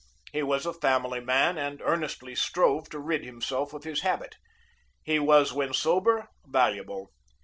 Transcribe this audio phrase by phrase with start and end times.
[0.33, 4.35] He was a family man and earnestly strove to rid himself of his habit;
[5.03, 7.11] he was, when sober, valuable.